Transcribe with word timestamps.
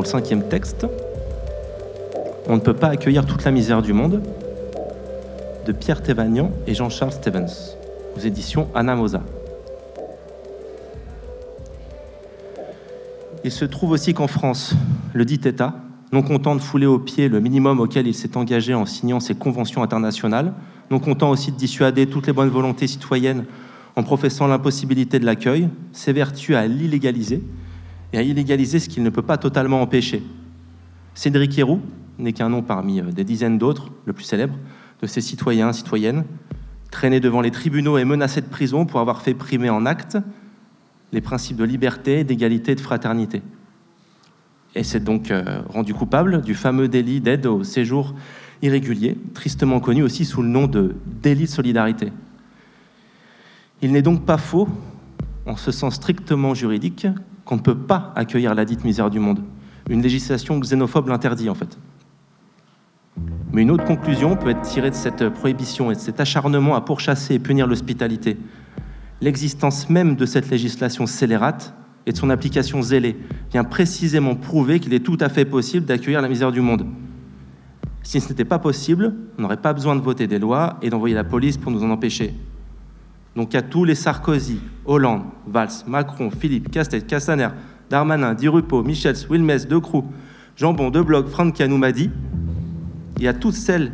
le 0.00 0.06
cinquième 0.06 0.48
texte. 0.48 0.86
On 2.48 2.56
ne 2.56 2.60
peut 2.60 2.74
pas 2.74 2.88
accueillir 2.88 3.26
toute 3.26 3.44
la 3.44 3.50
misère 3.50 3.82
du 3.82 3.92
monde 3.92 4.22
de 5.66 5.72
Pierre 5.72 6.02
Thévagnan 6.02 6.50
et 6.66 6.74
Jean-Charles 6.74 7.12
Stevens, 7.12 7.76
aux 8.16 8.20
éditions 8.20 8.68
Anna 8.74 8.96
Mosa. 8.96 9.22
Il 13.44 13.52
se 13.52 13.64
trouve 13.64 13.90
aussi 13.90 14.14
qu'en 14.14 14.26
France, 14.26 14.74
le 15.12 15.24
dit 15.24 15.40
État, 15.44 15.74
non 16.12 16.22
content 16.22 16.56
de 16.56 16.60
fouler 16.60 16.86
aux 16.86 16.98
pieds 16.98 17.28
le 17.28 17.40
minimum 17.40 17.78
auquel 17.78 18.06
il 18.06 18.14
s'est 18.14 18.36
engagé 18.36 18.74
en 18.74 18.86
signant 18.86 19.20
ses 19.20 19.34
conventions 19.34 19.82
internationales, 19.82 20.52
non 20.90 20.98
content 20.98 21.30
aussi 21.30 21.52
de 21.52 21.56
dissuader 21.56 22.06
toutes 22.06 22.26
les 22.26 22.32
bonnes 22.32 22.48
volontés 22.48 22.86
citoyennes 22.86 23.44
en 23.96 24.02
professant 24.02 24.46
l'impossibilité 24.46 25.18
de 25.18 25.26
l'accueil, 25.26 25.68
s'évertue 25.92 26.54
à 26.54 26.66
l'illégaliser 26.66 27.42
et 28.12 28.18
à 28.18 28.22
illégaliser 28.22 28.78
ce 28.78 28.88
qu'il 28.88 29.02
ne 29.02 29.10
peut 29.10 29.22
pas 29.22 29.38
totalement 29.38 29.82
empêcher. 29.82 30.22
Cédric 31.14 31.58
Héroux 31.58 31.80
n'est 32.18 32.32
qu'un 32.32 32.48
nom 32.48 32.62
parmi 32.62 33.00
euh, 33.00 33.10
des 33.10 33.24
dizaines 33.24 33.58
d'autres, 33.58 33.90
le 34.04 34.12
plus 34.12 34.24
célèbre, 34.24 34.54
de 35.00 35.06
ces 35.06 35.20
citoyens, 35.20 35.72
citoyennes, 35.72 36.24
traînés 36.90 37.20
devant 37.20 37.40
les 37.40 37.50
tribunaux 37.50 37.98
et 37.98 38.04
menacés 38.04 38.40
de 38.40 38.46
prison 38.46 38.84
pour 38.84 39.00
avoir 39.00 39.22
fait 39.22 39.34
primer 39.34 39.70
en 39.70 39.86
acte 39.86 40.18
les 41.12 41.20
principes 41.20 41.56
de 41.56 41.64
liberté, 41.64 42.24
d'égalité 42.24 42.72
et 42.72 42.74
de 42.74 42.80
fraternité. 42.80 43.42
Et 44.74 44.84
c'est 44.84 45.02
donc 45.02 45.30
euh, 45.30 45.62
rendu 45.68 45.94
coupable 45.94 46.42
du 46.42 46.54
fameux 46.54 46.88
délit 46.88 47.20
d'aide 47.20 47.46
au 47.46 47.64
séjour 47.64 48.14
irrégulier, 48.62 49.16
tristement 49.34 49.80
connu 49.80 50.02
aussi 50.02 50.24
sous 50.24 50.42
le 50.42 50.48
nom 50.48 50.66
de 50.66 50.94
délit 51.06 51.44
de 51.44 51.48
solidarité. 51.48 52.12
Il 53.82 53.92
n'est 53.92 54.02
donc 54.02 54.24
pas 54.24 54.36
faux, 54.36 54.68
en 55.46 55.56
ce 55.56 55.72
sens 55.72 55.94
strictement 55.94 56.54
juridique, 56.54 57.06
qu'on 57.50 57.56
ne 57.56 57.60
peut 57.62 57.74
pas 57.74 58.12
accueillir 58.14 58.54
la 58.54 58.64
dite 58.64 58.84
misère 58.84 59.10
du 59.10 59.18
monde. 59.18 59.40
Une 59.88 60.02
législation 60.02 60.60
xénophobe 60.60 61.08
l'interdit 61.08 61.50
en 61.50 61.56
fait. 61.56 61.76
Mais 63.52 63.62
une 63.62 63.72
autre 63.72 63.84
conclusion 63.84 64.36
peut 64.36 64.50
être 64.50 64.62
tirée 64.62 64.90
de 64.90 64.94
cette 64.94 65.28
prohibition 65.30 65.90
et 65.90 65.96
de 65.96 65.98
cet 65.98 66.20
acharnement 66.20 66.76
à 66.76 66.80
pourchasser 66.80 67.34
et 67.34 67.38
punir 67.40 67.66
l'hospitalité. 67.66 68.36
L'existence 69.20 69.90
même 69.90 70.14
de 70.14 70.26
cette 70.26 70.48
législation 70.48 71.06
scélérate 71.06 71.74
et 72.06 72.12
de 72.12 72.16
son 72.16 72.30
application 72.30 72.82
zélée 72.82 73.16
vient 73.50 73.64
précisément 73.64 74.36
prouver 74.36 74.78
qu'il 74.78 74.94
est 74.94 75.04
tout 75.04 75.18
à 75.20 75.28
fait 75.28 75.44
possible 75.44 75.86
d'accueillir 75.86 76.22
la 76.22 76.28
misère 76.28 76.52
du 76.52 76.60
monde. 76.60 76.86
Si 78.04 78.20
ce 78.20 78.28
n'était 78.28 78.44
pas 78.44 78.60
possible, 78.60 79.12
on 79.38 79.42
n'aurait 79.42 79.56
pas 79.56 79.72
besoin 79.72 79.96
de 79.96 80.02
voter 80.02 80.28
des 80.28 80.38
lois 80.38 80.78
et 80.82 80.88
d'envoyer 80.88 81.16
la 81.16 81.24
police 81.24 81.56
pour 81.56 81.72
nous 81.72 81.82
en 81.82 81.90
empêcher. 81.90 82.32
Donc 83.36 83.54
à 83.54 83.62
tous 83.62 83.84
les 83.84 83.94
Sarkozy, 83.94 84.60
Hollande, 84.84 85.22
Valls, 85.46 85.84
Macron, 85.86 86.30
Philippe, 86.30 86.70
Castex, 86.70 87.04
Castaner, 87.06 87.48
Darmanin, 87.88 88.34
Di 88.34 88.48
Rupo, 88.48 88.82
Michels, 88.82 89.26
Wilmès, 89.28 89.68
Decroux, 89.68 90.04
Jambon, 90.56 90.90
Debloc, 90.90 91.28
Franck 91.28 91.54
Canoumadi, 91.54 92.10
et 93.20 93.28
à 93.28 93.34
toutes 93.34 93.54
celles 93.54 93.92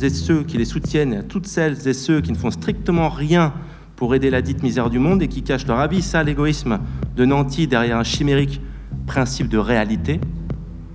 et 0.00 0.10
ceux 0.10 0.42
qui 0.42 0.56
les 0.56 0.64
soutiennent, 0.64 1.12
et 1.12 1.18
à 1.18 1.22
toutes 1.22 1.46
celles 1.46 1.86
et 1.86 1.92
ceux 1.92 2.20
qui 2.20 2.32
ne 2.32 2.36
font 2.36 2.50
strictement 2.50 3.08
rien 3.08 3.52
pour 3.96 4.14
aider 4.14 4.30
la 4.30 4.42
dite 4.42 4.62
misère 4.62 4.90
du 4.90 4.98
monde 4.98 5.22
et 5.22 5.28
qui 5.28 5.42
cachent 5.42 5.66
leur 5.66 5.80
abyssal 5.80 6.28
égoïsme 6.28 6.78
de 7.16 7.24
nantis 7.24 7.66
derrière 7.66 7.98
un 7.98 8.04
chimérique 8.04 8.60
principe 9.06 9.48
de 9.48 9.58
réalité, 9.58 10.20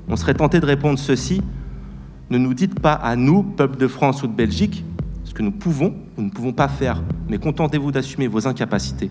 on 0.08 0.16
serait 0.16 0.34
tenté 0.34 0.60
de 0.60 0.66
répondre 0.66 0.98
ceci. 0.98 1.42
Ne 2.30 2.38
nous 2.38 2.54
dites 2.54 2.80
pas 2.80 2.94
à 2.94 3.16
nous, 3.16 3.44
peuple 3.44 3.78
de 3.78 3.88
France 3.88 4.24
ou 4.24 4.28
de 4.28 4.34
Belgique, 4.34 4.86
que 5.34 5.42
nous 5.42 5.52
pouvons 5.52 5.96
ou 6.18 6.22
ne 6.22 6.30
pouvons 6.30 6.54
pas 6.54 6.68
faire, 6.68 7.02
mais 7.30 7.38
contentez-vous 7.38 7.92
d'assumer 7.92 8.28
vos 8.28 8.48
incapacités. 8.48 9.10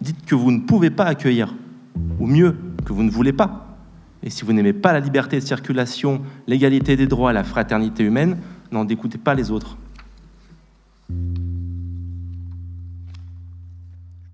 Dites 0.00 0.24
que 0.24 0.34
vous 0.34 0.50
ne 0.50 0.60
pouvez 0.60 0.90
pas 0.90 1.04
accueillir, 1.04 1.54
ou 2.18 2.26
mieux, 2.26 2.56
que 2.84 2.92
vous 2.92 3.02
ne 3.02 3.10
voulez 3.10 3.32
pas. 3.32 3.78
Et 4.22 4.30
si 4.30 4.44
vous 4.44 4.52
n'aimez 4.52 4.72
pas 4.72 4.92
la 4.92 5.00
liberté 5.00 5.38
de 5.38 5.44
circulation, 5.44 6.22
l'égalité 6.46 6.96
des 6.96 7.06
droits, 7.06 7.32
la 7.32 7.44
fraternité 7.44 8.02
humaine, 8.02 8.38
n'en 8.72 8.84
découtez 8.84 9.18
pas 9.18 9.34
les 9.34 9.50
autres. 9.50 9.76